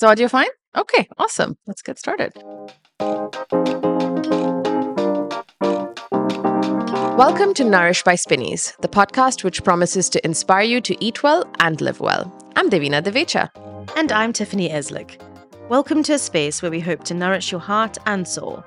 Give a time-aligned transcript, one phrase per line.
[0.00, 0.46] Is audio fine?
[0.76, 1.58] Okay, awesome.
[1.66, 2.32] Let's get started.
[7.18, 11.50] Welcome to Nourish by Spinneys, the podcast which promises to inspire you to eat well
[11.58, 12.32] and live well.
[12.54, 13.50] I'm Devina Divecha.
[13.96, 15.20] And I'm Tiffany Eslick.
[15.68, 18.64] Welcome to a space where we hope to nourish your heart and soul.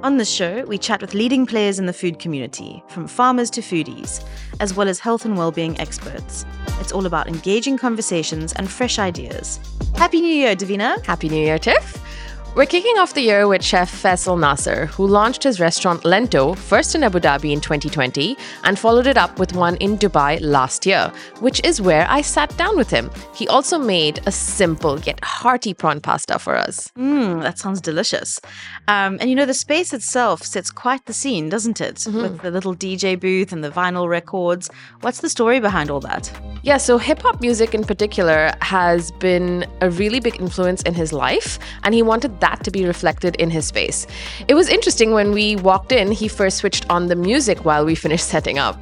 [0.00, 3.60] On this show, we chat with leading players in the food community, from farmers to
[3.60, 4.24] foodies,
[4.60, 6.46] as well as health and well-being experts.
[6.78, 9.58] It's all about engaging conversations and fresh ideas.
[9.96, 11.04] Happy New Year, Devina!
[11.04, 12.00] Happy New Year, Tiff.
[12.58, 16.96] We're kicking off the year with Chef Faisal Naser, who launched his restaurant Lento first
[16.96, 21.12] in Abu Dhabi in 2020 and followed it up with one in Dubai last year,
[21.38, 23.12] which is where I sat down with him.
[23.32, 26.90] He also made a simple yet hearty prawn pasta for us.
[26.98, 28.40] Mmm, that sounds delicious.
[28.88, 31.94] Um, and you know, the space itself sets quite the scene, doesn't it?
[31.94, 32.22] Mm-hmm.
[32.22, 34.68] With the little DJ booth and the vinyl records.
[35.02, 36.28] What's the story behind all that?
[36.64, 41.12] Yeah, so hip hop music in particular has been a really big influence in his
[41.12, 44.06] life, and he wanted that that to be reflected in his space.
[44.50, 47.94] It was interesting when we walked in, he first switched on the music while we
[47.94, 48.76] finished setting up.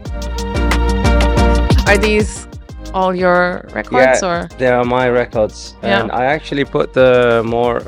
[1.88, 2.46] Are these
[2.94, 3.40] all your
[3.74, 6.20] records yeah, or they are my records and yeah.
[6.20, 7.82] i actually put the more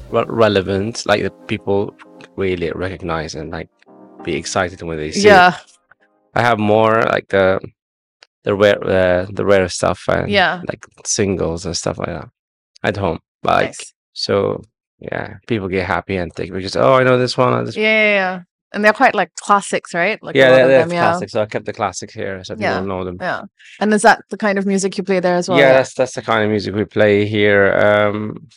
[0.44, 1.94] relevant like the people
[2.36, 3.70] really recognize and like
[4.24, 5.78] be excited when they see yeah it.
[6.34, 7.58] i have more like the
[8.42, 12.28] the rare uh, the rare stuff and yeah like singles and stuff like that
[12.82, 13.94] at home like nice.
[14.12, 14.60] so
[15.00, 17.64] yeah, people get happy and think because oh, I know this one.
[17.64, 20.20] This yeah, yeah, yeah, and they're quite like classics, right?
[20.22, 21.32] Like yeah, they're, they're them, classics.
[21.32, 21.38] Yeah.
[21.38, 22.74] So I kept the classics here, so yeah.
[22.74, 23.18] people know them.
[23.20, 23.42] Yeah,
[23.80, 25.58] and is that the kind of music you play there as well?
[25.58, 27.72] Yeah, that's that's the kind of music we play here.
[27.74, 28.48] Um,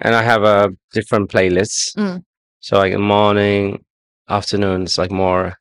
[0.00, 1.96] and I have a different playlists.
[1.96, 2.22] Mm.
[2.60, 3.84] So like in morning,
[4.28, 5.56] afternoons, like more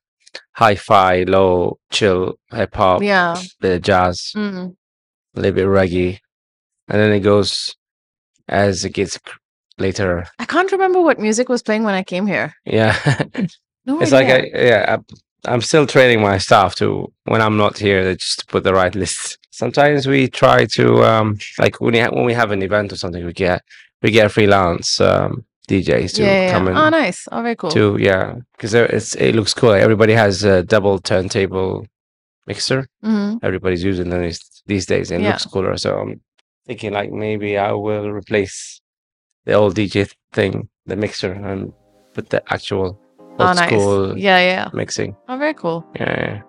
[0.56, 4.76] hi-fi, low, chill, hip hop, yeah, the jazz, mm.
[5.36, 6.20] a little bit reggae,
[6.90, 7.76] and then it goes
[8.50, 9.20] as it gets
[9.80, 10.26] later.
[10.40, 12.54] I can't remember what music was playing when I came here.
[12.66, 12.96] Yeah.
[13.86, 14.34] no it's idea.
[14.36, 18.16] like, I, yeah, I, I'm still training my staff to, when I'm not here, they
[18.16, 19.38] just to put the right list.
[19.52, 22.96] Sometimes we try to, um, like when we, ha- when we have an event or
[22.98, 23.62] something, we get,
[24.02, 26.72] we get freelance, um, DJs to yeah, yeah, come yeah.
[26.72, 26.78] in.
[26.78, 27.28] Oh, nice.
[27.32, 27.72] Oh, very cool.
[27.72, 29.72] To, yeah, because it's, it looks cool.
[29.72, 31.86] Everybody has a double turntable
[32.46, 32.88] mixer.
[33.04, 33.38] Mm-hmm.
[33.46, 35.32] Everybody's using them these, these days and it Yeah.
[35.34, 35.76] looks cooler.
[35.78, 36.22] So I'm
[36.66, 38.80] thinking like maybe I will replace
[39.48, 41.72] the old DJ thing, the mixer, and
[42.14, 43.00] put the actual
[43.40, 43.70] old oh, nice.
[43.70, 44.70] school Yeah, yeah.
[44.74, 45.16] mixing.
[45.30, 45.86] Oh, very cool.
[45.96, 46.42] Yeah,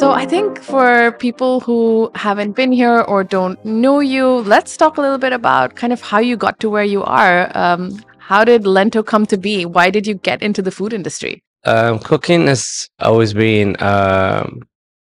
[0.00, 4.96] So I think for people who haven't been here or don't know you, let's talk
[4.98, 7.50] a little bit about kind of how you got to where you are.
[7.54, 9.64] Um, how did Lento come to be?
[9.64, 11.42] Why did you get into the food industry?
[11.66, 14.62] um, cooking has always been um,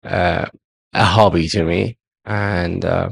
[0.04, 0.46] uh,
[0.94, 3.10] a hobby to me, and uh,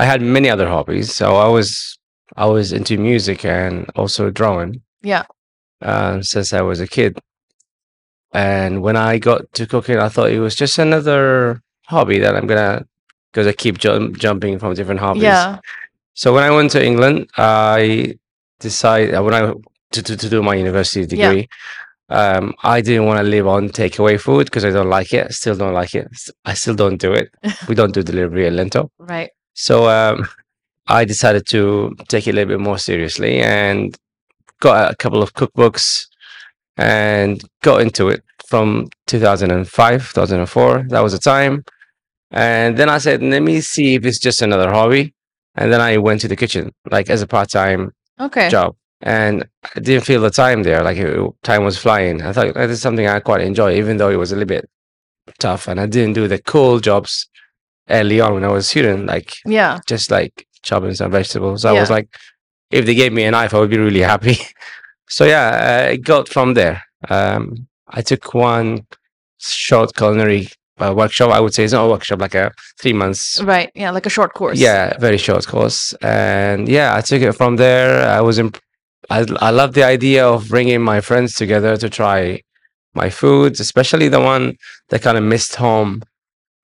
[0.00, 1.14] I had many other hobbies.
[1.14, 1.98] So I was
[2.36, 4.82] I was into music and also drawing.
[5.02, 5.24] Yeah.
[5.82, 7.18] Uh, since I was a kid,
[8.32, 12.46] and when I got to cooking, I thought it was just another hobby that I'm
[12.46, 12.86] gonna
[13.30, 15.24] because I keep jump, jumping from different hobbies.
[15.24, 15.58] Yeah.
[16.14, 18.14] So when I went to England, I
[18.58, 19.52] decided when I
[19.92, 21.48] to to, to do my university degree.
[22.08, 25.32] Um, I didn't want to live on takeaway food because I don't like it.
[25.32, 26.08] Still don't like it.
[26.44, 27.30] I still don't do it.
[27.68, 28.90] we don't do delivery at Lento.
[28.98, 29.30] Right.
[29.60, 30.26] So um,
[30.86, 33.96] I decided to take it a little bit more seriously and
[34.60, 36.06] got a couple of cookbooks
[36.76, 40.86] and got into it from 2005, 2004.
[40.88, 41.64] That was the time.
[42.30, 45.14] And then I said, let me see if it's just another hobby.
[45.56, 48.48] And then I went to the kitchen, like as a part time Okay.
[48.48, 48.76] job.
[49.02, 49.46] And
[49.76, 50.82] I didn't feel the time there.
[50.82, 52.22] Like it, time was flying.
[52.22, 54.68] I thought that is something I quite enjoy, even though it was a little bit
[55.38, 55.68] tough.
[55.68, 57.28] And I didn't do the cool jobs
[57.88, 59.78] early on when I was a student, like Yeah.
[59.86, 61.64] just like chopping some vegetables.
[61.64, 62.08] I was like,
[62.70, 64.36] if they gave me a knife, I would be really happy.
[65.08, 66.82] so yeah, uh, it got from there.
[67.08, 68.86] Um, I took one
[69.38, 70.48] short culinary
[70.78, 71.30] uh, workshop.
[71.32, 73.40] I would say it's not a workshop, like a three months.
[73.42, 73.70] Right.
[73.74, 73.90] Yeah.
[73.90, 74.58] Like a short course.
[74.58, 75.92] Yeah, very short course.
[76.02, 78.08] And yeah, I took it from there.
[78.08, 78.60] I was imp-
[79.08, 82.42] I I love the idea of bringing my friends together to try
[82.94, 84.56] my foods, especially the one
[84.90, 86.02] that kind of missed home.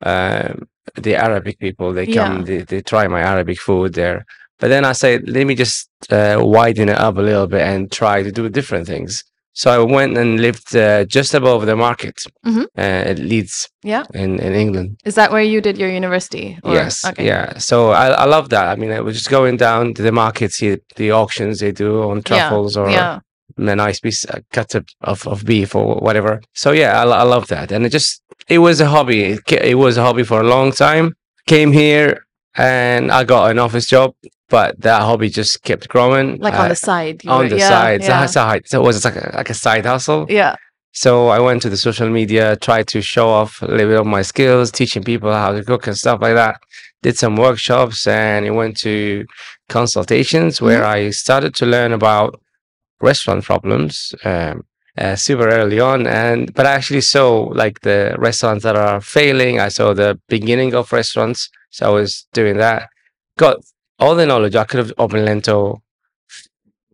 [0.02, 2.44] Um, the Arabic people they come, Yeah.
[2.44, 4.24] they, they try my Arabic food there.
[4.58, 7.92] But then I said, let me just uh, widen it up a little bit and
[7.92, 9.22] try to do different things.
[9.52, 12.64] So I went and lived uh, just above the market Mhm.
[12.76, 14.04] uh, at Leeds Yeah.
[14.14, 14.98] in, in England.
[15.04, 16.58] Is that where you did your university?
[16.62, 17.04] or- Yes.
[17.06, 17.26] Okay.
[17.26, 17.56] Yeah.
[17.58, 18.66] So I, I love that.
[18.68, 22.02] I mean, I was just going down to the market, see the auctions they do
[22.10, 23.20] on truffles or Yeah.
[23.56, 26.42] A nice piece a cut of, of, beef or whatever.
[26.54, 27.72] So yeah, I, I love that.
[27.72, 29.22] And it just, it was a hobby.
[29.24, 31.14] It, it was a hobby for a long time.
[31.46, 32.26] Came here
[32.56, 34.14] and I got an office job,
[34.48, 36.38] but that hobby just kept growing.
[36.38, 37.24] Like on Uh, the side.
[37.24, 38.02] you on were- the yeah, side.
[38.04, 38.26] So Yeah.
[38.66, 40.26] So it was like a, like a side hustle.
[40.28, 40.56] yeah.
[40.92, 44.06] So I went to the social media, tried to show off a little bit of
[44.06, 46.56] my skills, teaching people how to cook and stuff like that.
[47.02, 49.26] Did some workshops and I went to
[49.68, 52.40] consultations where I started to learn about
[53.00, 54.64] restaurant problems um,
[54.98, 56.06] uh, super early on.
[56.06, 59.60] And but I actually saw like the restaurants that are failing.
[59.60, 62.88] I saw the beginning of restaurants, so I was doing that.
[63.38, 63.58] Got
[63.98, 64.56] all the knowledge.
[64.56, 65.82] I could have opened Lento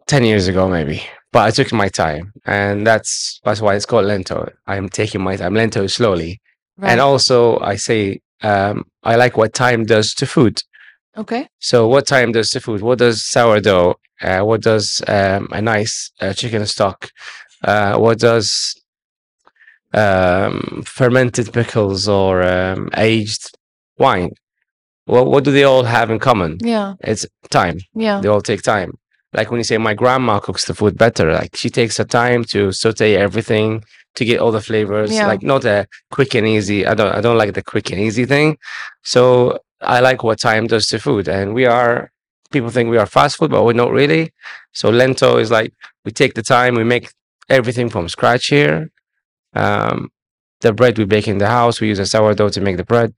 [0.07, 1.03] ten years ago, maybe
[1.33, 4.51] but I took my time, and that's that's why it's called lento.
[4.67, 5.55] I am taking my time.
[5.55, 6.41] Lento slowly,
[6.77, 6.91] Right.
[6.91, 10.63] and also I say um, I like what time does to food.
[11.17, 11.49] okay.
[11.59, 12.83] So what time does to food?
[12.83, 13.95] What does sourdough?
[14.23, 17.11] Uh, what does um, a nice uh, chicken stock?
[17.65, 18.75] Uh, what does
[19.95, 23.51] um, fermented pickles or um, aged
[23.99, 24.31] wine?
[25.07, 26.59] Well, what do they all have in common?
[26.63, 26.95] Yeah.
[27.01, 28.21] It's time Yeah.
[28.21, 28.93] they all take time.
[29.33, 32.45] Like when you say my grandma cooks the food better, like she takes her time
[32.45, 33.83] to saute everything
[34.15, 35.13] to get all the flavors.
[35.13, 35.27] Yeah.
[35.27, 36.87] Like not a quick and easy.
[36.87, 38.59] I don't I don't like the quick and easy thing.
[39.03, 41.29] So I like what time does to food.
[41.29, 42.12] And we are
[42.53, 44.33] people think we are fast food, but we're not really.
[44.73, 45.73] So lento is like
[46.05, 47.11] we take the time, we make
[47.49, 48.91] everything from scratch here.
[49.55, 50.11] Um
[50.61, 53.13] the bread we bake in the house, we use a sourdough to make the bread.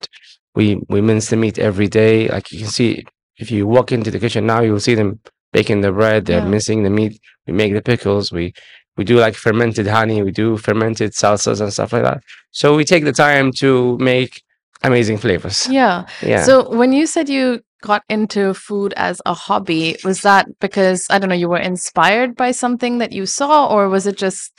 [0.54, 2.28] We we mince the meat every day.
[2.28, 3.04] Like you can see
[3.36, 5.20] if you walk into the kitchen now, you'll see them
[5.52, 6.48] baking the bread, they're Yeah.
[6.48, 8.52] mincing the meat, we make the pickles, we
[8.96, 12.22] we do like fermented honey, we do fermented salsas and stuff like that.
[12.52, 14.42] So we take the time to make
[14.82, 15.66] amazing flavors.
[15.68, 16.06] Yeah.
[16.22, 16.44] Yeah.
[16.44, 17.60] So when you said you
[17.90, 22.34] got into food as a hobby, was that because I don't know, you were inspired
[22.34, 24.50] by something that you saw, or was it just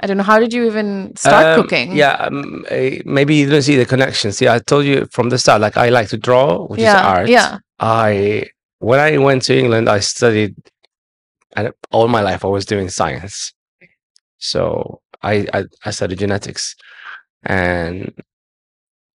[0.00, 1.96] I don't know, how did you even start Um, cooking?
[1.96, 4.32] Yeah, um, eh, maybe you don't see the connection.
[4.32, 6.98] See, I told you from the start, like I like to draw, which yeah.
[6.98, 7.28] is art.
[7.28, 7.58] Yeah.
[7.78, 8.46] I
[8.78, 10.54] when I went to England, I studied,
[11.56, 13.52] and all my life I was doing science.
[14.38, 16.74] So I I, I studied genetics,
[17.44, 18.12] and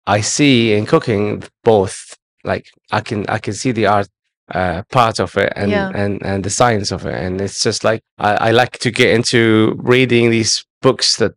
[0.05, 2.16] I see in cooking both.
[2.47, 4.07] Like I can I can see the art
[4.55, 5.91] uh, part of it and Yeah.
[5.93, 9.09] and and the science of it, and it's just like I, I like to get
[9.13, 11.33] into reading these books that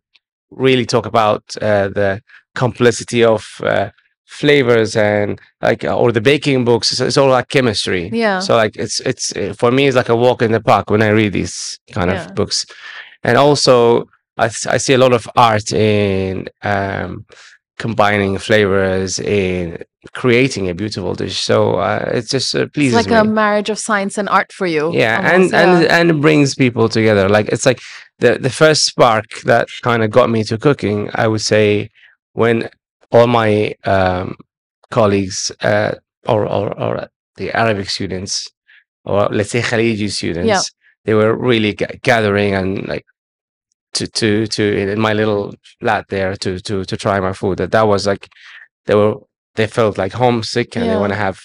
[0.51, 2.21] really talk about uh, the
[2.55, 3.91] complexity of uh,
[4.27, 8.39] flavors and like or the baking books it's, it's all like chemistry Yeah.
[8.41, 11.09] so like it's it's for me it's like a walk in the park when i
[11.09, 12.25] read these kind Yeah.
[12.27, 12.65] of books
[13.25, 14.05] and also
[14.39, 17.25] I, I see a lot of art in um
[17.87, 19.61] combining flavors in
[20.23, 21.57] creating a beautiful dish so
[21.89, 24.85] uh, it just uh, It's like me a marriage of science and art for you.
[25.03, 25.97] yeah almost, and and yeah.
[25.99, 27.81] and it brings people together like it's like
[28.23, 31.67] the the first spark that kind of got me to cooking i would say
[32.41, 32.57] when
[33.15, 33.53] all my
[33.95, 34.27] um
[34.99, 35.39] colleagues
[35.71, 35.93] uh
[36.33, 36.93] or or, or
[37.41, 38.33] the arabic students
[39.09, 40.63] or let's say khaliji students
[41.05, 43.07] they were really ga- gathering and like
[43.95, 47.73] to to to in my little flat there to to to try my food that
[47.73, 48.29] that was like
[48.87, 49.17] they were
[49.57, 51.41] they felt like homesick and they want to have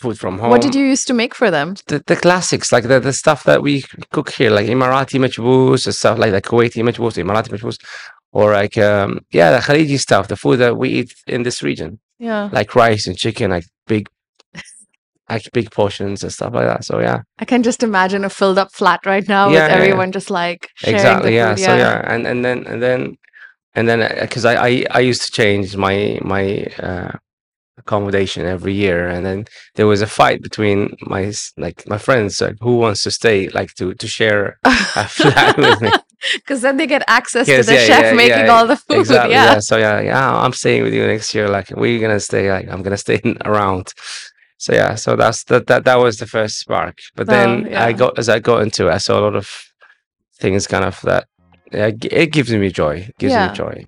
[0.00, 1.74] food from home what did you used to make for them?
[1.88, 5.94] the, the classics, like the, the stuff that we cook here, like Emirati majboos and
[5.94, 7.78] stuff like the Kuwaiti majboos, Emirati majboos,
[8.32, 11.98] or like um yeah, the Khaliji stuff, the food that we eat in this region,
[12.20, 12.48] Yeah.
[12.52, 14.08] like rice and chicken, like big,
[15.28, 16.84] like big portions and stuff like that.
[16.84, 19.68] So yeah, I can just imagine a filled up flat right now Yeah, with yeah,
[19.68, 19.74] yeah.
[19.74, 21.54] everyone just like sharing exactly, the yeah.
[21.54, 21.64] food.
[21.64, 23.16] So yeah, and and then and then
[23.74, 27.12] and then because I, I I used to change my my uh
[27.78, 32.56] accommodation every year and then there was a fight between my like my friends like
[32.60, 35.90] who wants to stay like to to share a flat with me
[36.34, 38.98] Because then they get access to the yeah, chef yeah, making yeah, all the food.
[38.98, 39.52] exactly yeah.
[39.52, 39.58] yeah.
[39.60, 42.82] so yeah yeah i'm staying with you next year like we're gonna stay like i'm
[42.82, 43.92] gonna stay around
[44.58, 47.84] so yeah so that's that that, that was the first spark but then yeah.
[47.84, 49.48] i got as i got into it i saw a lot of
[50.40, 51.26] things kind of that
[51.72, 53.48] yeah, it gives me joy it gives Yeah.
[53.50, 53.84] me joy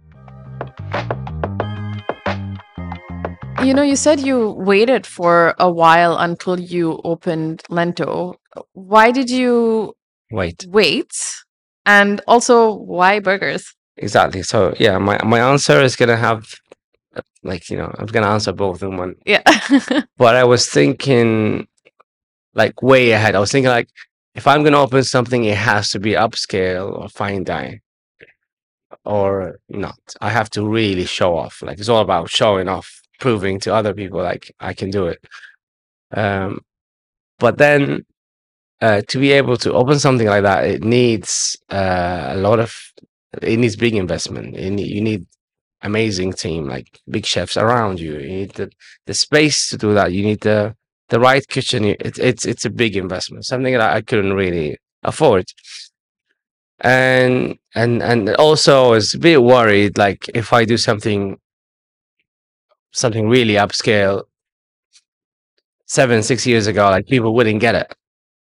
[3.62, 8.37] You know, you said you waited for a while until you opened Lento.
[8.73, 9.93] Why did you
[10.33, 11.12] wait wait?
[11.85, 13.75] And also, why burgers?
[13.97, 16.55] exactly so yeah my my answer is gonna have
[17.43, 19.43] like you know i'm gonna answer both in one Yeah.
[20.17, 21.67] but I was thinking
[22.55, 23.35] like way ahead.
[23.35, 23.88] I was thinking like
[24.35, 27.81] if I'm gonna open something, it has to be upscale or fine dine,
[29.05, 29.99] or not.
[30.21, 31.62] I have to really show off.
[31.62, 32.88] Like it's all about showing off,
[33.19, 35.25] proving to other people like I can do it.
[36.12, 36.61] Um,
[37.38, 38.05] but then
[38.81, 42.75] uh, to be able to open something like that, it needs uh, a lot of.
[43.43, 44.55] It needs big investment.
[44.55, 45.26] Need, you need
[45.83, 48.15] amazing team, like big chefs around you.
[48.19, 48.71] You need the
[49.07, 50.13] the space to do that.
[50.13, 50.75] You need the
[51.09, 55.47] the right kitchen, it's it's it's a big investment, something that I couldn't really afford.
[56.81, 61.39] And and and also I was a bit worried, like if I do something
[62.93, 64.23] something really upscale
[65.87, 67.95] seven, six years ago, like people wouldn't get it.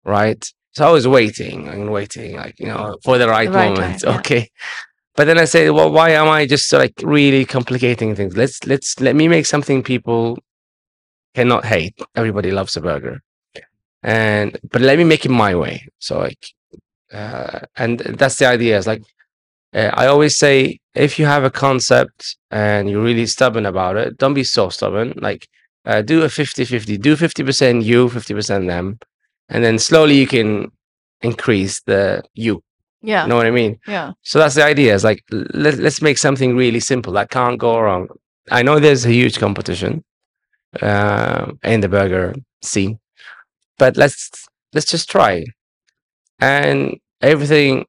[0.04, 0.44] Right.
[0.72, 4.00] So I was waiting and waiting, like, you know, for the right, The right moment.
[4.02, 4.18] time, yeah.
[4.20, 4.50] Okay.
[5.14, 8.36] But then I say, well, why am I just like really complicating things?
[8.36, 10.38] Let's let's let me make something people
[11.34, 11.98] cannot hate.
[12.14, 13.20] Everybody loves a burger.
[14.02, 15.86] And but let me make it my way.
[15.98, 16.46] So like
[17.12, 18.78] uh and that's the idea.
[18.78, 19.02] It's like
[19.74, 24.18] uh, I always say if you have a concept and you're really stubborn about it,
[24.18, 25.14] don't be so stubborn.
[25.16, 25.48] Like
[25.84, 27.00] uh, do a 50-50.
[27.00, 28.98] Do 50% you, 50% them.
[29.48, 30.70] And then slowly you can
[31.22, 32.62] increase the you.
[33.02, 33.24] Yeah.
[33.24, 33.78] You know what I mean?
[33.86, 34.12] Yeah.
[34.22, 34.94] So that's the idea.
[34.94, 38.08] It's like let, let's make something really simple that can't go wrong.
[38.50, 40.04] I know there's a huge competition
[40.80, 42.98] uh, in the burger scene,
[43.78, 44.30] but let's
[44.72, 45.44] let's just try.
[46.40, 47.86] And everything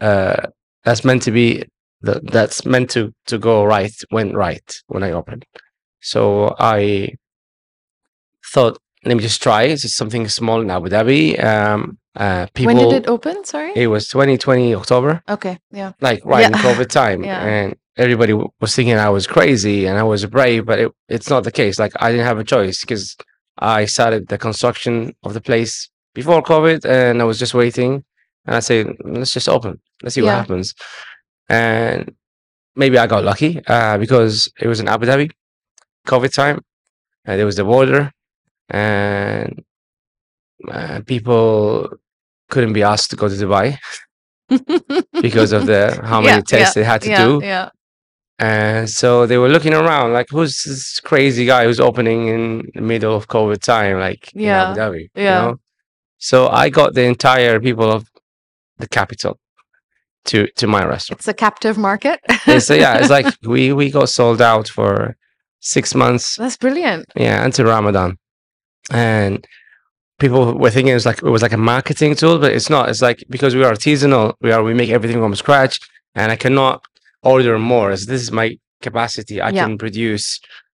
[0.00, 0.46] uh,
[0.84, 1.64] that's meant to be
[2.02, 5.44] the, that's meant to to go right went right when I opened.
[6.00, 7.14] So I
[8.52, 9.64] thought, let me just try.
[9.64, 11.42] It's just something small in Abu Dhabi.
[11.42, 12.74] Um, uh, people.
[12.74, 13.44] when did it open?
[13.44, 13.72] Sorry.
[13.74, 15.58] It was 2020 October Okay.
[15.70, 15.92] Yeah.
[16.00, 17.42] like right in COVID time, Yeah.
[17.44, 21.28] and everybody w- was thinking I was crazy and I was brave, but it, it's
[21.30, 21.78] not the case.
[21.78, 23.16] Like I didn't have a choice because
[23.58, 28.04] I started the construction of the place before COVID, and I was just waiting.
[28.46, 30.36] And I said, let's just open, let's see what Yeah.
[30.38, 30.74] happens.
[31.48, 32.14] And
[32.74, 35.30] maybe I got lucky uh, because it was in Abu Dhabi,
[36.06, 36.60] COVID time,
[37.24, 38.12] and there was the border,
[38.70, 39.62] and
[40.68, 41.88] uh, people
[42.50, 43.78] couldn't be asked to go to Dubai
[45.22, 47.24] because of the how many Yeah, tests they had to yeah.
[47.24, 47.40] do.
[47.42, 47.68] Yeah.
[48.38, 52.80] And so they were looking around, like, who's this crazy guy who's opening in the
[52.80, 55.02] middle of COVID time, like Yeah, Dhabi?
[55.02, 55.40] you yeah.
[55.42, 55.56] know?
[56.18, 58.08] So I got the entire people of
[58.78, 59.38] the capital
[60.26, 61.20] to to my restaurant.
[61.20, 62.18] It's a captive market.
[62.60, 65.16] So yeah, it's like we we got sold out for
[65.60, 67.04] six months, That's brilliant.
[67.14, 68.16] yeah, until Ramadan,
[68.90, 69.46] and
[70.20, 72.88] people were thinking it was like it was like a marketing tool, but it's not.
[72.90, 75.80] It's like because we are artisanal, we are we make everything from scratch,
[76.14, 76.84] and I cannot
[77.22, 77.90] order more.
[77.90, 78.48] As this is my
[78.82, 79.64] capacity, I Yeah.
[79.64, 80.26] can produce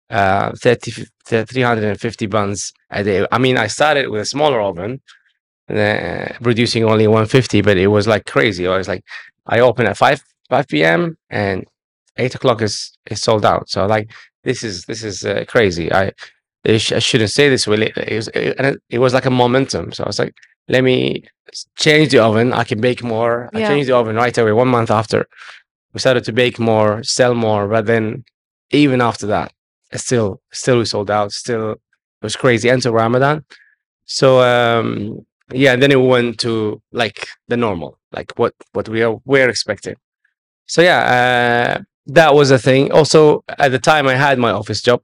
[0.10, 1.06] uh 30
[1.46, 3.26] 350 buns a day.
[3.32, 5.02] I mean, I started with a smaller oven,
[5.70, 8.68] uh, producing only 150, but it was like crazy.
[8.68, 9.04] I was like,
[9.48, 11.18] I open at 5 5 p.m.
[11.30, 11.66] and
[12.18, 13.70] 8 o'clock is is sold out.
[13.70, 14.12] So like
[14.44, 15.92] this is this is uh, crazy.
[15.92, 16.12] I
[16.66, 17.92] I, shouldn't say this really.
[17.96, 19.92] It was it, it, it was like a momentum.
[19.92, 20.34] So I was like,
[20.68, 21.24] let me
[21.78, 22.54] change the oven.
[22.54, 23.50] I can bake more.
[23.54, 24.52] I changed the oven right away.
[24.52, 25.28] One month after,
[25.94, 27.68] we started to bake more, sell more.
[27.68, 28.24] But then
[28.72, 29.54] even after that,
[29.92, 31.32] it still still we sold out.
[31.32, 31.80] Still it
[32.22, 33.46] was crazy until Ramadan.
[34.06, 39.04] So um yeah, and then it went to like the normal, like what what we
[39.04, 39.96] are we're expecting.
[40.68, 42.92] So yeah, uh, that was a thing.
[42.92, 45.02] Also, at the time, I had my office job,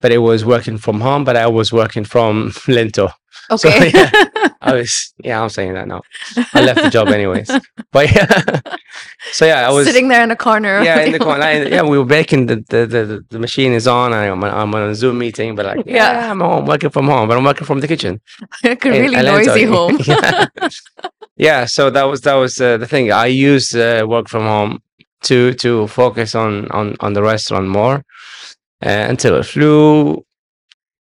[0.00, 1.24] but it was working from home.
[1.24, 3.10] But I was working from Lento.
[3.56, 3.90] So, Okay.
[3.92, 4.10] yeah,
[4.60, 6.02] I was yeah, I'm saying that now.
[6.54, 7.50] I left the job anyways.
[7.92, 8.60] But yeah,
[9.32, 10.80] so yeah, I was Sitting there in a corner.
[10.84, 11.42] yeah in the corner.
[11.42, 12.46] I- yeah, we were baking.
[12.46, 14.12] The the, the the machine is on.
[14.12, 15.96] I'm on- I'm on a Zoom meeting, but like Yeah.
[15.96, 18.20] yeah, I'm home working from home, but I'm working from the kitchen.
[18.62, 19.46] like a really Alento.
[19.46, 19.98] noisy home.
[20.06, 20.46] yeah.
[21.36, 24.78] yeah so that was that was uh, the thing i used uh, work from home
[25.22, 28.02] to to focus on on on the restaurant more
[28.84, 30.24] uh, until it flew.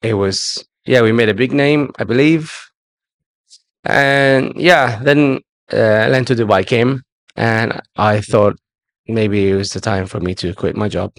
[0.02, 2.54] It was yeah we made a big name i believe.
[3.84, 5.40] And yeah then
[5.72, 7.02] uh, Lento dubai came
[7.36, 8.56] and i thought
[9.08, 11.12] maybe it was the time for me to quit my job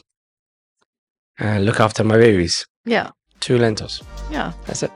[1.38, 2.66] and look after my babies.
[2.84, 3.10] Yeah.
[3.40, 4.52] two lentos Yeah.
[4.66, 4.90] that's it.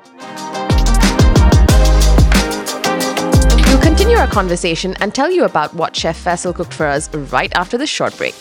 [3.68, 7.52] We'll continue our conversation and tell you about what Chef Faisal cooked for us right
[7.54, 8.34] after this short break.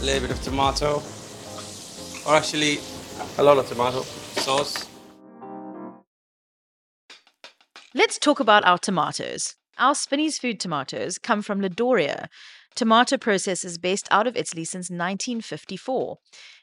[0.00, 1.02] A little bit of tomato,
[2.26, 2.78] or actually
[3.36, 4.00] a lot of tomato
[4.40, 4.86] sauce.
[7.94, 9.56] Let's talk about our tomatoes.
[9.76, 12.30] Our Spinneys Food tomatoes come from La Doria,
[12.74, 16.16] tomato processors based out of Italy since 1954.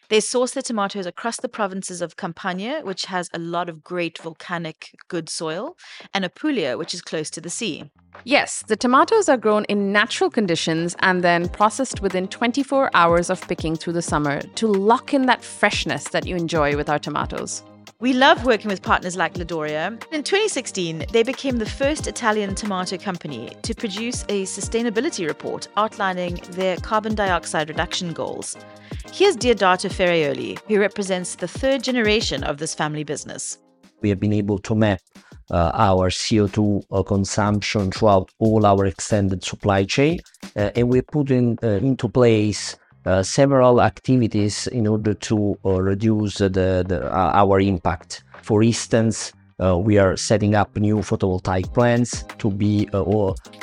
[0.10, 4.18] They source their tomatoes across the provinces of Campania, which has a lot of great
[4.18, 5.76] volcanic good soil,
[6.14, 7.92] and Apulia, which is close to the sea.
[8.24, 13.46] Yes, the tomatoes are grown in natural conditions and then processed within 24 hours of
[13.50, 17.64] picking through the summer to lock in that freshness that you enjoy with our tomatoes.
[18.00, 19.88] We love working with partners like La Doria.
[20.12, 26.36] In 2016, they became the first Italian tomato company to produce a sustainability report outlining
[26.52, 28.56] their carbon dioxide reduction goals.
[29.12, 33.58] Here's Diodato Ferraioli, who represents the third generation of this family business.
[34.02, 35.02] We have been able to map
[35.50, 40.20] uh, our CO2 uh, consumption throughout all our extended supply chain,
[40.56, 42.76] uh, and we put in, uh, into place
[43.08, 48.26] Uh, several activities in order to uh, reduce the, the uh, our impact.
[48.42, 49.32] For instance,
[49.64, 52.90] uh, we are setting up new photovoltaic plants to be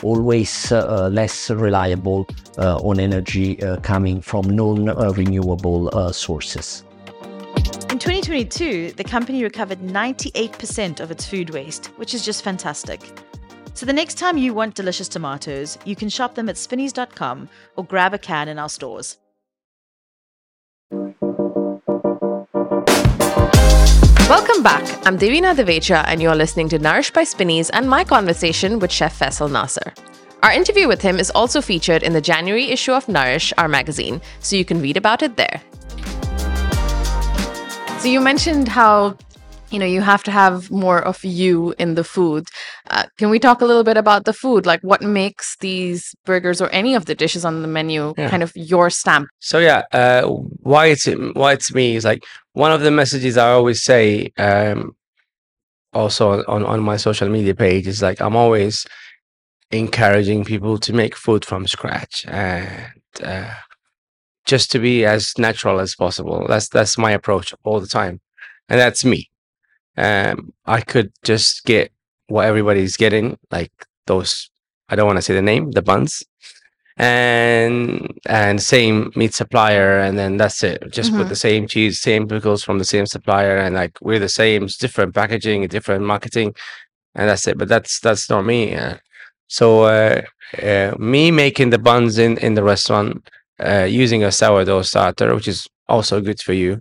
[0.02, 6.82] always less reliable on energy coming from non-renewable sources.
[7.90, 13.00] In 2022, the company recovered 98% of its food waste, which is just fantastic.
[13.74, 17.84] So the next time you want delicious tomatoes, you can shop them at spinneys.com or
[17.84, 19.18] grab a can in our stores.
[24.26, 24.82] Welcome back.
[25.06, 29.18] I'm Devina Divecha, and you're listening to Nourish by Spinneys and my conversation with Chef
[29.18, 29.94] Faisal Naser.
[30.42, 34.22] Our interview with him is also featured in the January issue of Nourish, our magazine,
[34.40, 35.60] so you can read about it there.
[37.98, 39.18] So you mentioned how
[39.70, 42.46] you know you have to have more of you in the food.
[42.88, 44.64] Uh, can we talk a little bit about the food?
[44.64, 48.30] Like what makes these burgers or any of the dishes on the menu yeah.
[48.30, 49.28] kind of your stamp?
[49.40, 52.24] So yeah, uh, why it's why it's me is like
[52.54, 54.32] one of the messages I always say.
[54.38, 54.96] Um,
[55.92, 58.84] also on on my social media page is like I'm always
[59.70, 62.92] encouraging people to make food from scratch and
[63.23, 63.54] uh,
[64.44, 66.46] just to be as natural as possible.
[66.49, 68.20] That's that's my approach all the time,
[68.68, 69.30] and that's me.
[69.96, 71.92] Um, I could just get
[72.26, 73.73] what everybody's getting, like
[74.06, 74.50] those.
[74.88, 76.23] I don't want to say the name, the buns,
[76.96, 80.82] and and same meat supplier, and then that's it.
[80.90, 81.20] Just mm-hmm.
[81.22, 84.64] put the same cheese, same pickles from the same supplier, and like we're the same,
[84.64, 86.54] it's different packaging, different marketing,
[87.14, 87.58] and that's it.
[87.58, 88.74] But that's that's not me.
[88.74, 88.96] Uh,
[89.48, 90.22] so uh,
[90.62, 93.28] uh, me making the buns in in the restaurant
[93.60, 96.80] uh, using a sourdough starter, which is also good for you.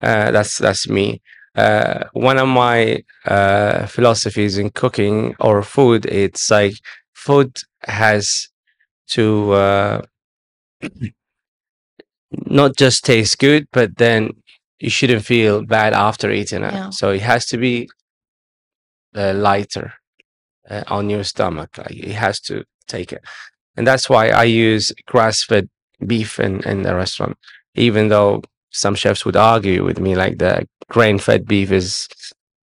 [0.00, 1.20] Uh, that's that's me.
[1.54, 6.74] Uh, one of my uh, philosophies in cooking or food, it's like
[7.14, 8.48] food has
[9.08, 10.02] to uh,
[12.46, 14.30] not just taste good, but then
[14.80, 16.72] you shouldn't feel bad after eating it.
[16.72, 16.90] Yeah.
[16.90, 17.88] So it has to be
[19.14, 19.94] uh, lighter
[20.88, 21.78] on your stomach.
[21.78, 23.22] Like it has to take it,
[23.76, 25.68] and that's why I use grass-fed
[26.06, 27.36] beef in, in the restaurant,
[27.74, 32.08] even though some chefs would argue with me like the grain fed beef is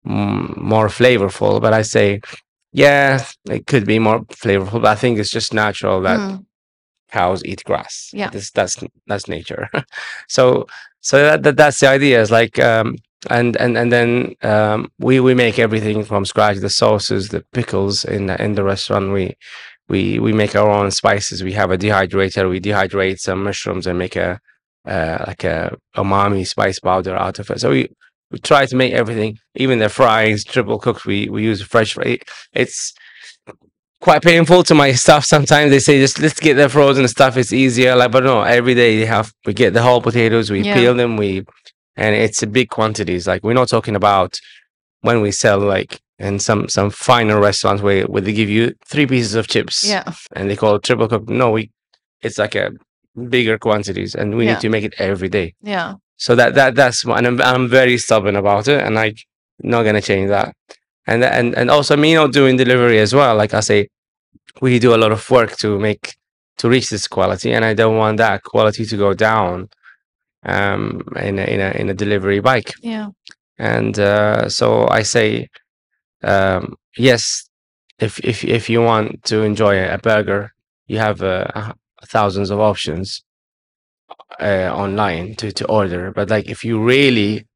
[0.07, 1.61] m- more flavorful.
[1.61, 2.21] But I say,
[2.75, 6.45] yeah, it could be more flavorful, but I think it's just natural that mm.
[7.09, 8.11] cows eat grass.
[8.13, 9.71] Yeah, this, that's that's nature.
[10.29, 10.67] so
[11.01, 12.21] so that, that that's the idea.
[12.21, 12.97] Is like um,
[13.31, 16.57] and and and then um, we we make everything from scratch.
[16.57, 19.13] The sauces, the pickles in the, in the restaurant.
[19.13, 19.37] We
[19.89, 21.45] we we make our own spices.
[21.45, 22.51] We have a dehydrator.
[22.51, 24.41] We dehydrate some mushrooms and make a
[24.85, 27.61] uh, like a umami spice powder out of it.
[27.61, 27.89] So we
[28.35, 31.07] we try to make everything, even the fries, triple cooked.
[31.07, 31.95] We we use fresh.
[31.95, 32.19] Fry.
[32.53, 32.93] It's
[34.01, 35.71] quite painful to my staff sometimes.
[35.71, 37.37] They say just let's get the frozen stuff.
[37.37, 37.95] It's easier.
[37.95, 40.51] Like, but no, every day they have we get the whole potatoes.
[40.51, 40.75] We yeah.
[40.75, 41.17] peel them.
[41.17, 41.47] We
[41.97, 43.29] and it's a big quantities.
[43.29, 44.41] Like we're not talking about
[45.03, 49.07] when we sell like in some some finer restaurants where, where they give you three
[49.07, 50.05] pieces of chips yeah
[50.37, 51.71] and they call it triple cook no we
[52.23, 52.71] it's like a
[53.29, 54.53] bigger quantities and we yeah.
[54.53, 57.99] need to make it every day yeah so that that that's one I'm, I'm very
[57.99, 59.19] stubborn about it and like
[59.61, 60.55] not gonna change that.
[61.07, 63.89] And and and also me not doing delivery as well like i say
[64.61, 66.17] we do a lot of work to make
[66.59, 69.69] to reach this quality and i don't want that quality to go down
[70.45, 72.73] um in a in a, in a delivery bike.
[72.81, 73.09] Yeah.
[73.59, 75.49] And uh, so i say
[76.25, 77.49] um, yes,
[77.99, 80.53] if if if you want to enjoy a burger,
[80.87, 81.73] you have uh,
[82.07, 83.23] thousands of options
[84.41, 86.13] uh, online to to order.
[86.13, 87.47] But like if you really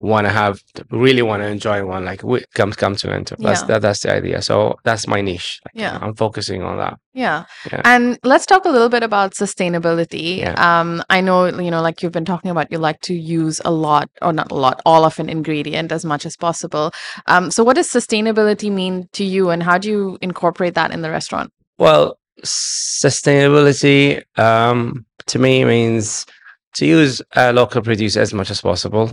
[0.00, 3.62] want to have really want to enjoy one like we, come come to enter that's
[3.62, 3.66] yeah.
[3.66, 7.44] that, that's the idea so that's my niche like, yeah i'm focusing on that yeah.
[7.72, 7.80] yeah.
[7.86, 10.80] and let's talk a little bit about sustainability yeah.
[10.80, 13.70] um i know you know like you've been talking about you like to use a
[13.70, 16.92] lot or not a lot all of an ingredient as much as possible
[17.26, 21.00] um so what does sustainability mean to you and how do you incorporate that in
[21.00, 26.26] the restaurant well sustainability um to me means
[26.74, 29.10] to use a local produce as much as possible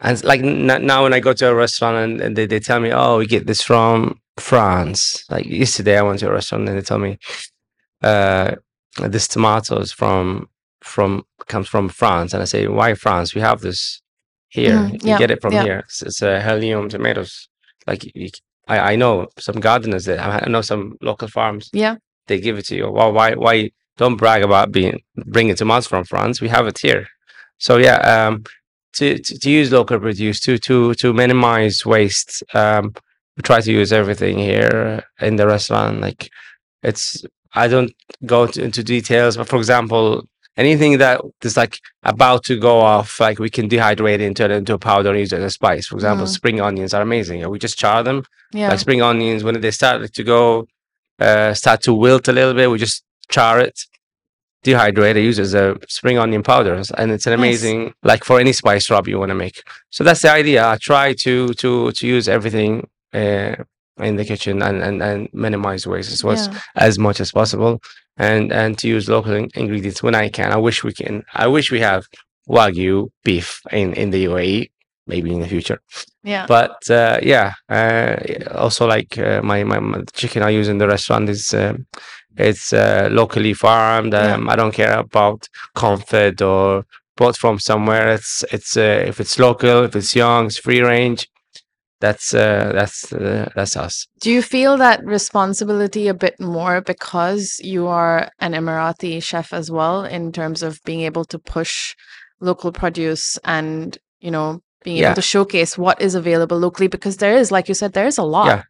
[0.00, 2.80] and like n- now when I go to a restaurant and, and they, they tell
[2.80, 5.24] me, oh, we get this from France.
[5.30, 7.16] Like yesterday I went to a restaurant and they tell me,
[8.02, 8.56] uh,
[9.08, 10.50] this tomato is from,
[10.82, 12.34] from, comes from France.
[12.34, 13.34] And I say, why France?
[13.34, 14.02] We have this
[14.50, 14.76] here.
[14.76, 14.92] Mhm.
[15.02, 15.62] You Yeah, get it from yeah.
[15.64, 15.78] here.
[15.86, 17.48] It's, it's uh, heirloom tomatoes.
[17.86, 18.28] Like you,
[18.68, 21.70] I, I know some gardeners that I know some local farms.
[21.72, 21.96] Yeah.
[22.26, 22.90] They give it to you.
[22.90, 26.40] Well, why why don't brag about being bringing tomatoes from France?
[26.40, 27.06] We have it here.
[27.58, 28.44] So yeah, um,
[28.94, 32.42] to, to to use local produce to to to minimize waste.
[32.54, 32.94] Um,
[33.36, 36.00] we try to use everything here in the restaurant.
[36.00, 36.30] Like
[36.82, 37.92] it's I don't
[38.24, 40.24] go to, into details, but for example,
[40.56, 44.50] anything that is like about to go off, like we can dehydrate it into it
[44.50, 45.86] into a powder and use it as a spice.
[45.86, 46.30] For example, Mm.
[46.30, 47.48] spring onions are amazing.
[47.50, 48.24] We just char them.
[48.52, 48.68] Yeah.
[48.70, 50.66] Like spring onions, when they start to go,
[51.18, 53.80] uh, start to wilt a little bit, we just char it,
[54.64, 57.38] dehydrate it, use it as a spring onion powders, and it's an Nice.
[57.38, 59.62] amazing like for any spice rub you want to make.
[59.90, 60.66] So that's the idea.
[60.66, 62.88] I try to to to use everything.
[63.12, 63.56] Uh,
[63.98, 66.60] in the kitchen and, and, and minimize waste as, was, yeah.
[66.74, 67.80] as much as possible
[68.18, 70.52] and and to use local in- ingredients when I can.
[70.52, 71.24] I wish we can.
[71.34, 72.06] I wish we have
[72.48, 74.70] wagyu beef in in the UAE,
[75.06, 75.80] maybe in the future.
[76.26, 76.46] Yeah.
[76.46, 78.16] But uh, yeah, uh,
[78.56, 81.86] also like uh, my, my my chicken I use in the restaurant is um,
[82.36, 84.12] it's uh, locally farmed.
[84.12, 84.34] Yeah.
[84.34, 86.84] Um, I don't care about comfort or
[87.16, 88.08] bought from somewhere.
[88.08, 91.28] It's it's uh, if it's local, if it's young, it's free range.
[92.00, 94.08] That's uh, that's uh, that's us.
[94.20, 99.70] Do you feel that responsibility a bit more because you are an Emirati chef as
[99.70, 101.94] well in terms of being able to push
[102.40, 105.08] local produce and, you know, being Yeah.
[105.10, 108.18] able to showcase what is available locally because there is like you said there is
[108.18, 108.46] a lot.
[108.52, 108.62] Yeah.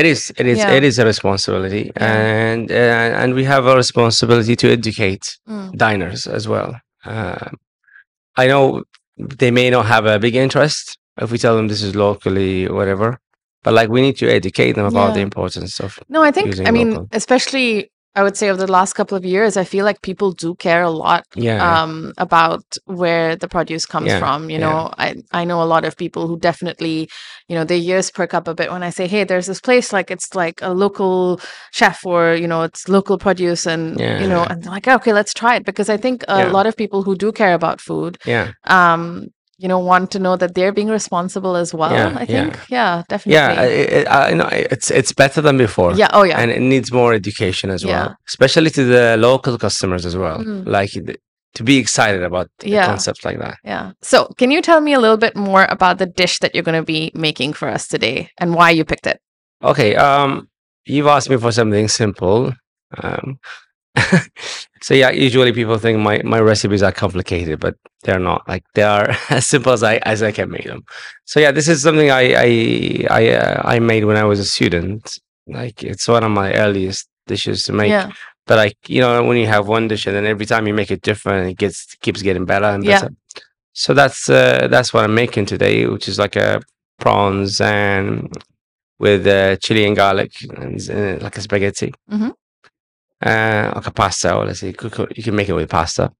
[0.00, 0.20] It is.
[0.40, 0.58] It is.
[0.58, 0.76] Yeah.
[0.78, 2.16] It is a responsibility, Yeah.
[2.52, 5.76] and uh, and we have a responsibility to educate Mm.
[5.84, 6.70] diners as well.
[7.04, 7.48] Uh,
[8.42, 8.84] I know
[9.38, 13.08] they may not have a big interest if we tell them this is locally whatever,
[13.64, 15.98] but like we need to educate them about the importance of.
[16.08, 17.08] No, I think I mean local.
[17.12, 20.54] especially I would say over the last couple of years I feel like people do
[20.54, 21.60] care a lot Yeah.
[21.82, 24.66] um about where the produce comes Yeah, from you yeah.
[24.66, 27.08] know i i know a lot of people who definitely
[27.48, 29.92] you know their ears perk up a bit when i say hey there's this place
[29.96, 31.40] like it's like a local
[31.78, 35.32] chef or you know it's local produce and you know and they're like okay let's
[35.34, 36.50] try it because i think a Yeah.
[36.58, 38.52] lot of people who do care about food yeah.
[38.78, 42.58] um you know want to know that they're being responsible as well Yeah, i think
[42.68, 44.06] yeah, definitely Yeah.
[44.10, 45.92] I, I, know it's it's better than before.
[45.94, 47.90] yeah oh yeah and it needs more education as Yeah.
[48.06, 50.38] well, especially to the local customers as well.
[50.38, 50.66] Mm.
[50.66, 50.92] Like
[51.54, 52.86] to be excited about Yeah.
[52.86, 53.56] concepts like that.
[53.64, 56.64] yeah so can you tell me a little bit more about the dish that you're
[56.70, 59.18] going to be making for us today and why you picked it
[59.62, 60.48] Okay, um,
[60.86, 62.52] you've asked me for something simple.
[63.00, 63.38] Um,
[64.82, 68.46] so yeah, usually people think my my recipes are complicated, but they're not.
[68.48, 70.82] Like they are as simple as I as I can make them.
[71.24, 74.44] So yeah, this is something I I I uh, I made when I was a
[74.44, 75.18] student.
[75.46, 77.90] Like it's one of my earliest dishes to make.
[77.90, 78.10] yeah
[78.46, 80.90] But like you know, when you have one dish and then every time you make
[80.90, 83.00] it different, it gets keeps getting better and Yeah.
[83.00, 83.14] better.
[83.74, 86.60] So that's uh, that's what I'm making today, which is like a
[87.00, 88.30] prawns and
[88.98, 92.32] with uh, chili and garlic and uh, like a spaghetti, Mhm.
[93.22, 94.34] Uh, like a pasta.
[94.34, 96.12] Or let's say you can make it with pasta.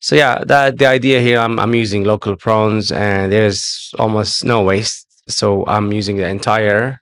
[0.00, 4.62] So yeah, that the idea here, I'm I'm using local prawns and there's almost no
[4.62, 5.06] waste.
[5.28, 7.00] So I'm using the entire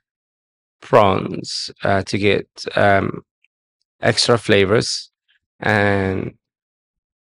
[0.81, 3.21] prawns uh, to get um,
[4.01, 5.11] extra flavors
[5.59, 6.33] and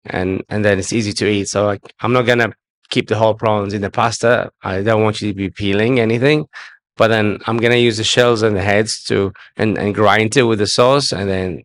[0.06, 1.48] and and then it's easy to eat.
[1.48, 2.52] So I'm not gonna
[2.88, 4.50] keep the whole prawns in the pasta.
[4.62, 6.46] I don't want you to be peeling anything.
[6.96, 10.44] But then I'm gonna use the shells and the heads to and, and grind it
[10.44, 11.62] with the sauce and then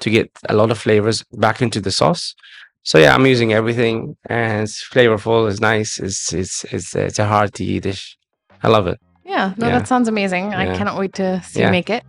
[0.00, 2.34] to get a lot of flavors back into the sauce.
[2.82, 7.26] So yeah, I'm using everything and it's flavorful, it's nice, it's it's it's it's a
[7.26, 8.16] hearty dish.
[8.62, 8.98] I love it.
[9.24, 9.78] Yeah, no, Yeah.
[9.78, 10.54] that sounds amazing.
[10.54, 12.04] I cannot wait to see you make it.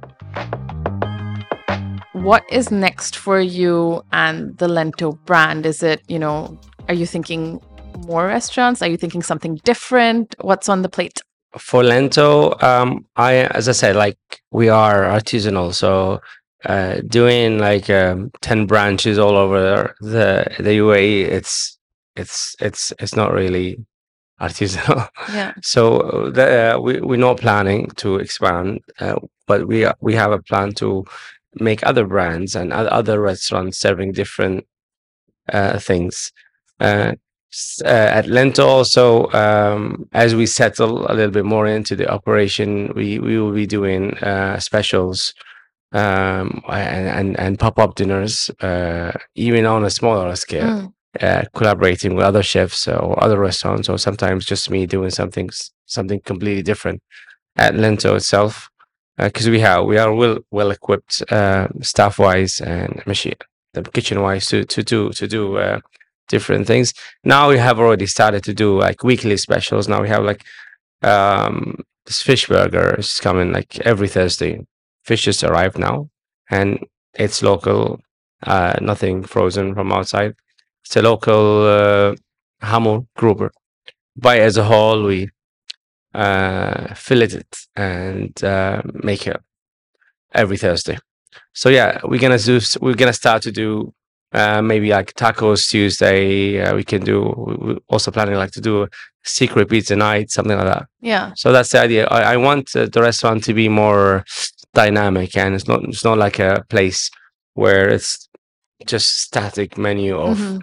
[2.13, 5.65] What is next for you and the Lento brand?
[5.65, 7.61] Is it, you know, are you thinking
[8.07, 8.81] more restaurants?
[8.81, 10.35] Are you thinking something different?
[10.41, 11.21] What's on the plate?
[11.57, 14.19] for lento um i as i said like
[14.51, 16.19] we are artisanal so
[16.65, 21.77] uh doing like um 10 branches all over the the uae it's
[22.15, 23.77] it's it's it's not really
[24.41, 25.53] artisanal Yeah.
[25.63, 29.15] so the, uh, we, we're not planning to expand uh,
[29.47, 31.05] but we are, we have a plan to
[31.59, 34.65] make other brands and other restaurants serving different
[35.53, 36.31] uh, things
[36.79, 37.13] uh,
[37.83, 42.91] uh, at Lento also um, as we settle a little bit more into the operation
[42.95, 45.33] we we will be doing uh, specials
[45.93, 51.23] um, and and, and pop-up dinners uh, even on a smaller scale Mm.
[51.23, 55.49] uh, collaborating with other chefs or other restaurants or sometimes just me doing something
[55.85, 57.01] something completely different
[57.55, 58.69] at Lento itself
[59.17, 63.35] because we have we are well well equipped uh, staff wise and machine
[63.73, 65.79] the kitchen wise to to do to do uh,
[66.27, 66.93] different things.
[67.23, 69.87] Now we have already started to do like weekly specials.
[69.87, 70.43] Now we have like
[71.03, 74.65] um this fish burger is coming like every Thursday.
[75.07, 76.09] Fish just arrived now,
[76.49, 76.69] and
[77.23, 77.99] it's local,
[78.45, 80.33] uh, nothing frozen from outside.
[80.85, 81.43] It's a local
[81.77, 82.15] uh,
[82.61, 83.51] hammour grouper.
[84.15, 85.03] Buy it as a whole.
[85.03, 85.29] We
[86.13, 89.37] uh, fillet it and uh, make it
[90.33, 90.97] every Thursday.
[91.53, 92.59] So yeah, we're gonna do.
[92.81, 93.93] We're gonna start to do
[94.33, 96.61] uh, maybe like tacos Tuesday.
[96.61, 97.17] Uh, we can do.
[97.45, 98.87] we- We're also planning like to do a
[99.23, 100.85] secret pizza night, something like that.
[101.01, 101.31] Yeah.
[101.35, 102.07] So that's the idea.
[102.07, 104.23] I, I want uh, the restaurant to be more
[104.81, 105.79] dynamic, and it's not.
[105.91, 107.09] It's not like a place
[107.61, 108.29] where it's
[108.91, 110.59] just static menu of Mhm.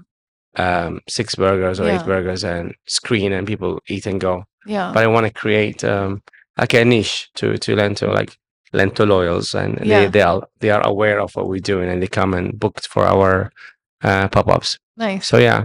[0.65, 1.95] um, six burgers or Yeah.
[2.01, 4.35] eight burgers and screen and people eat and go.
[4.67, 4.93] Yeah.
[4.95, 6.23] But I want to create um,
[6.61, 8.33] like a niche to to Lento, like
[8.73, 9.89] Lento loyals, and Yeah.
[10.01, 12.87] they they are they are aware of what we're doing, and they come and booked
[12.93, 13.51] for our
[14.09, 14.79] uh, pop ups.
[14.97, 15.27] nice.
[15.27, 15.61] So yeah,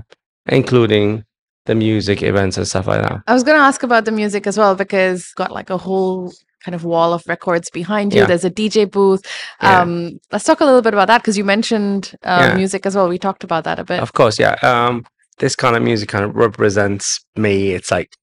[0.48, 1.24] including
[1.66, 3.22] the music events and stuff like that.
[3.28, 6.34] I was going to ask about the music as well because got like a whole
[6.63, 8.22] kind of wall of records behind you.
[8.22, 8.26] Yeah.
[8.28, 9.22] There's a DJ booth.
[9.62, 9.82] Yeah.
[9.82, 12.56] Um, let's talk a little bit about that because you mentioned uh, Yeah.
[12.56, 13.08] music as well.
[13.10, 14.00] We talked about that a bit.
[14.02, 14.56] Of course, yeah.
[14.62, 15.06] Um,
[15.38, 17.72] this kind of music kind of represents me.
[17.72, 18.15] It's like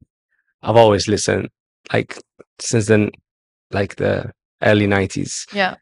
[0.62, 1.48] I've always listened,
[1.92, 2.18] like
[2.58, 3.10] since then,
[3.70, 5.46] like the early '90s.
[5.54, 5.76] Yeah.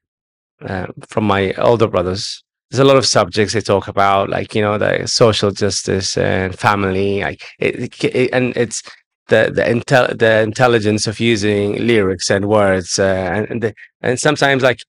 [0.64, 2.42] uh, from my older brothers.
[2.70, 6.58] There's a lot of subjects they talk about, like you know, the social justice and
[6.58, 8.82] family, like it, it, it- and it's
[9.28, 14.18] the the intel the intelligence of using lyrics and words, uh, and and, the, and
[14.18, 14.80] sometimes like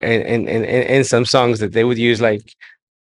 [0.00, 2.42] in, in in in in some songs that they would use like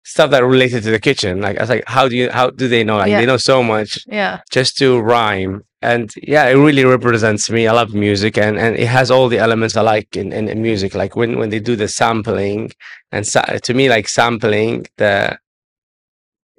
[0.04, 1.42] stuff that related to the kitchen.
[1.42, 2.98] Like I was like, how do you how do they know?
[2.98, 3.20] Like Yeah.
[3.20, 4.40] they know so much Yeah.
[4.52, 8.88] just to rhyme and yeah it really represents me i love music and and it
[8.88, 11.76] has all the elements i like in, in, in music like when when they do
[11.76, 12.72] the sampling
[13.12, 15.38] and sa- to me like sampling the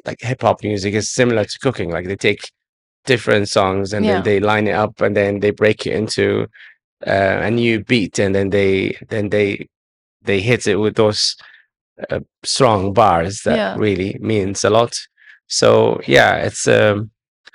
[0.06, 2.52] like hip hop music is similar to cooking like they take
[3.04, 4.14] different songs and Yeah.
[4.14, 6.46] then they line it up and then they break it into
[7.06, 9.68] uh, a new beat and then they then they
[10.22, 11.36] they hit it with those
[12.10, 13.76] uh, strong bars that Yeah.
[13.78, 14.94] really means a lot
[15.46, 17.10] so yeah it's um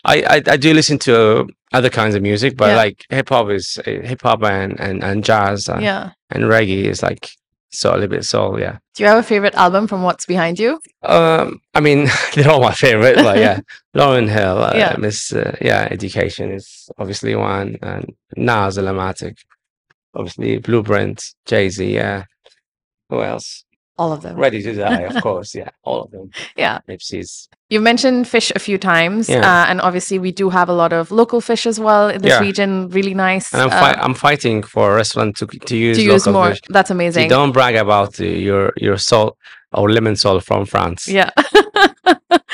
[0.06, 2.76] I, I I do listen to other kinds of music, but Yeah.
[2.76, 6.12] like hip hop is uh, hip hop and and and jazz uh, Yeah.
[6.30, 7.30] and reggae is like
[7.74, 8.60] so a little bit soul.
[8.60, 8.78] Yeah.
[8.96, 10.80] Do you have a favorite album from what's behind you?
[11.02, 13.60] Um, I mean they're all my favorite, but yeah,
[13.96, 14.96] Lauryn Hill, uh, Yeah.
[14.98, 19.38] Miss uh, yeah, Education is obviously one, and Nas Illmatic,
[20.16, 22.24] obviously Blueprint, Jay Z, yeah.
[23.10, 23.66] Who else?
[23.98, 24.36] All of them.
[24.38, 26.32] Ready to Die, of course, yeah, all of them.
[26.58, 26.80] Yeah.
[26.90, 27.48] Nipsey's.
[27.70, 29.42] You mentioned fish a few times, Yeah.
[29.42, 32.32] uh, and obviously we do have a lot of local fish as well in this
[32.32, 32.40] Yeah.
[32.40, 32.90] region.
[32.90, 36.28] Really nice And I'm uh, I'm fighting for a restaurant to to use to use
[36.28, 36.50] more.
[36.50, 36.62] fish.
[36.70, 37.30] That's amazing.
[37.30, 39.38] don't brag about uh, your your salt
[39.74, 41.08] or lemon salt from France.
[41.08, 41.30] Yeah.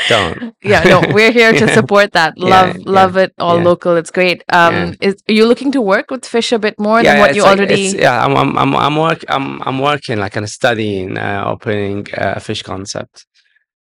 [0.08, 0.56] Don't.
[0.64, 2.34] yeah, no, we're here to support that.
[2.38, 3.64] Yeah, Love, yeah, love it all yeah.
[3.64, 3.96] local.
[3.98, 4.44] It's great.
[4.52, 7.44] Um, is are you looking to work with fish a bit more than what you
[7.44, 7.82] like- already?
[7.98, 12.34] yeah, I'm I'm I'm I'm work I'm I'm working like on studying uh, opening uh,
[12.38, 13.26] a fish concept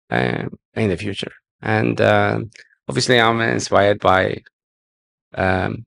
[0.10, 2.50] um, in the future, and um
[2.88, 4.42] obviously I'm inspired by
[5.36, 5.86] um,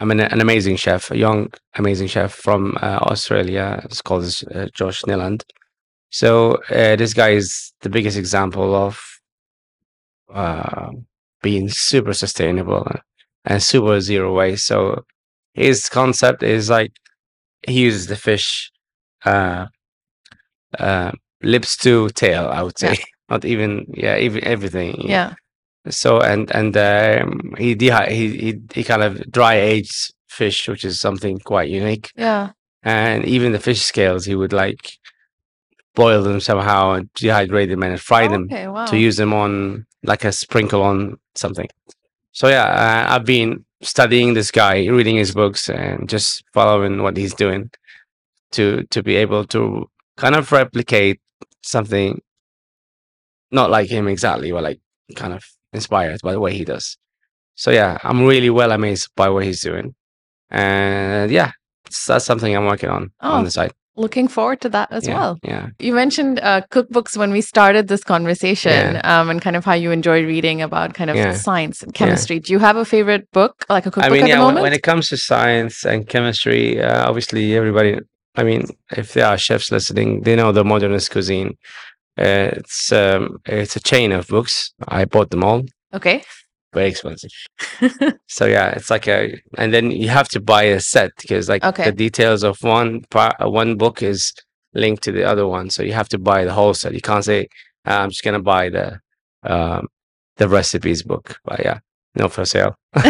[0.00, 3.80] I'm an, an amazing chef, a young amazing chef from uh, Australia.
[3.84, 5.42] It's called uh, Josh Niland.
[6.14, 9.00] So uh, this guy is the biggest example of
[10.32, 10.90] uh,
[11.42, 12.86] being super sustainable
[13.44, 14.66] and super zero waste.
[14.66, 15.04] So
[15.54, 16.92] his concept is like
[17.66, 18.70] he uses the fish
[19.24, 19.66] uh,
[20.78, 22.48] uh, lips to tail.
[22.48, 22.94] I would Yeah.
[22.94, 24.94] say not even yeah even everything.
[25.08, 25.34] yeah,
[25.90, 27.90] So and and um, he he
[28.40, 32.10] he he kind of dry aged fish, which is something quite unique.
[32.16, 34.98] yeah, And even the fish scales, he would like
[35.94, 38.86] boil them somehow and dehydrate them and fry them Okay, wow.
[38.86, 41.68] to use them on like a sprinkle on something.
[42.32, 47.16] So yeah, uh, I've been studying this guy, reading his books, and just following what
[47.16, 47.70] he's doing
[48.52, 51.20] to to be able to kind of replicate
[51.62, 52.20] something
[53.50, 54.80] not like him exactly, but like
[55.14, 56.96] kind of inspired by the way he does.
[57.54, 59.94] So yeah, I'm really well amazed by what he's doing,
[60.50, 61.52] and yeah,
[62.06, 65.14] that's something I'm working on Oh, on the side Looking forward to that as yeah,
[65.14, 65.38] well.
[65.44, 65.68] Yeah.
[65.78, 69.92] You mentioned uh, cookbooks when we started this conversation, um, and kind of how you
[69.92, 71.32] enjoy reading about kind of Yeah.
[71.34, 72.40] science and chemistry.
[72.40, 74.54] Do you have a favorite book, like a cookbook I mean, at yeah, the when,
[74.54, 74.62] moment?
[74.64, 78.00] when it comes to science and chemistry, uh, obviously everybody,
[78.34, 81.56] I mean, if there are chefs listening, they know the modernist cuisine.
[82.18, 84.72] Uh, it's um, it's a chain of books.
[84.88, 86.24] I bought them all, okay.
[86.74, 87.30] Very expensive.
[88.26, 91.64] So yeah, it's like a, and then you have to buy a set because like
[91.64, 91.84] Okay.
[91.84, 94.32] the details of one part, uh, one book is
[94.74, 95.70] linked to the other one.
[95.70, 96.94] So you have to buy the whole set.
[96.94, 97.48] You can't say,
[97.86, 98.98] "Ah, I'm just gonna buy the
[99.44, 99.86] um,
[100.36, 101.38] the recipes book.
[101.44, 101.78] But yeah,
[102.14, 102.74] no for sale.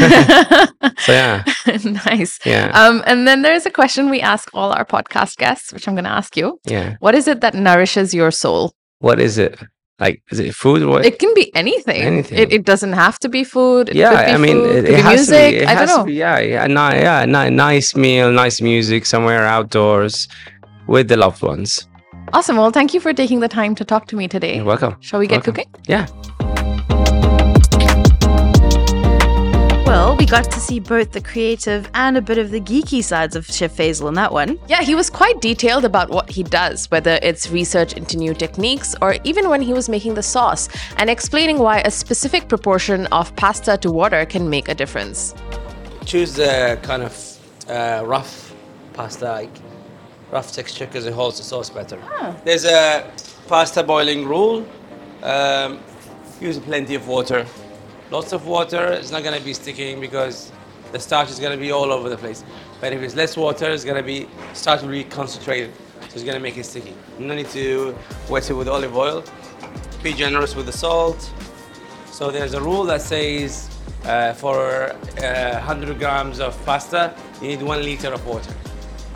[0.98, 1.44] So yeah,
[2.06, 2.38] nice.
[2.46, 5.96] yeah, Um, and then there's a question we ask all our podcast guests, which I'm
[5.96, 6.58] to ask you.
[6.64, 6.96] yeah.
[7.00, 8.72] What is it that nourishes your soul?
[9.00, 9.58] What is it?
[10.00, 10.84] Like, is it food?
[10.86, 11.06] What?
[11.06, 12.02] It can be anything.
[12.02, 12.38] Anything.
[12.38, 13.90] It, it doesn't have to be food.
[13.90, 15.44] It yeah, could be I mean, food, it, it has music.
[15.44, 15.62] to be.
[15.62, 16.04] It I don't know.
[16.04, 16.14] be.
[16.14, 17.24] Yeah, yeah, ni- yeah.
[17.24, 20.26] Ni- nice meal, nice music, somewhere outdoors
[20.88, 21.86] with the loved ones.
[22.32, 22.56] Awesome.
[22.56, 24.56] Well, thank you for taking the time to talk to me today.
[24.56, 24.96] You're welcome.
[25.00, 25.54] Shall we get Welcome.
[25.54, 25.70] cooking?
[25.86, 26.06] Yeah.
[29.94, 33.36] Well, we got to see both the creative and a bit of the geeky sides
[33.36, 34.58] of Chef Faisal in that one.
[34.66, 38.96] Yeah, he was quite detailed about what he does, whether it's research into new techniques
[39.00, 43.36] or even when he was making the sauce, and explaining why a specific proportion of
[43.36, 45.32] pasta to water can make a difference.
[46.04, 47.14] choose the kind of
[47.68, 48.52] uh, rough
[48.94, 49.56] pasta, like
[50.32, 52.02] rough texture, because it holds the sauce better.
[52.44, 53.08] There's a
[53.46, 54.66] pasta boiling rule.
[55.22, 55.78] Um,
[56.40, 57.46] use plenty of water.
[58.14, 58.92] Lots of water.
[58.92, 60.52] It's not going to be sticking because
[60.92, 62.44] the starch is going to be all over the place.
[62.80, 65.72] But if it's less water, it's going to be starch will be concentrated,
[66.02, 66.94] so it's going to make it sticky.
[67.18, 67.92] You don't need to
[68.30, 69.24] wet it with olive oil.
[70.04, 71.28] Be generous with the salt.
[72.12, 73.68] So there's a rule that says
[74.04, 78.54] uh, for uh, 100 grams of pasta, you need one liter of water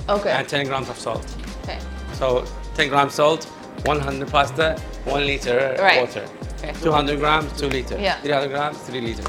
[0.09, 0.33] Okay.
[0.33, 1.25] and 10 grams of salt.
[1.63, 1.79] okay.
[2.15, 3.45] So 10 grams salt,
[3.85, 6.01] 100 pasta, one liter Right.
[6.01, 6.29] water.
[6.59, 6.73] Okay.
[6.81, 8.01] 200 grams, two liters.
[8.01, 8.21] Yeah.
[8.21, 9.25] 300 grams, three liters.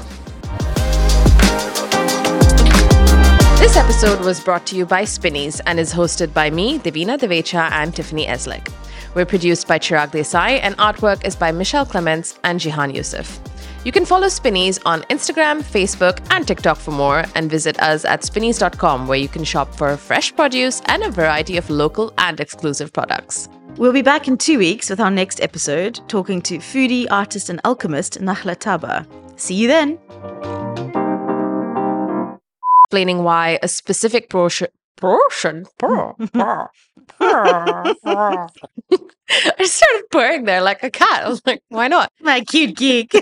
[3.60, 7.70] This episode was brought to you by Spinneys and is hosted by me, Devina Divecha,
[7.70, 8.72] and Tiffany Eslick.
[9.14, 13.38] We're produced by Chirag Desai, and artwork is by Michelle Clements and Jihan Youssef.
[13.84, 18.22] You can follow Spinneys on Instagram, Facebook, and TikTok for more, and visit us at
[18.22, 22.92] spinneys.com, where you can shop for fresh produce and a variety of local and exclusive
[22.92, 23.48] products.
[23.76, 27.60] We'll be back in two weeks with our next episode, talking to foodie, artist, and
[27.64, 29.06] alchemist Nakhla Taba.
[29.40, 29.98] See you then.
[32.90, 34.66] explaining why a specific portion.
[35.00, 36.66] I
[39.62, 41.22] started purring there like a cat.
[41.24, 42.10] I was like, why not?
[42.20, 43.12] My cute geek.